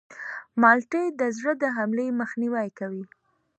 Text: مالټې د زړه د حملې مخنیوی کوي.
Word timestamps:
مالټې 0.61 1.03
د 1.19 1.21
زړه 1.37 1.53
د 1.61 1.63
حملې 1.75 2.07
مخنیوی 2.19 2.69
کوي. 2.79 3.03